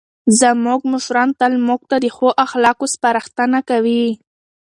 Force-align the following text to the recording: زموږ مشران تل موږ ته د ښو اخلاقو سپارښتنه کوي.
زموږ 0.39 0.81
مشران 0.93 1.29
تل 1.39 1.53
موږ 1.67 1.81
ته 1.89 1.95
د 2.03 2.05
ښو 2.15 2.29
اخلاقو 2.45 2.85
سپارښتنه 2.93 3.59
کوي. 3.69 4.05